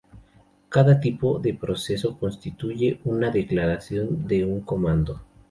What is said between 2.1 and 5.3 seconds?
constituye una declaración de un comando.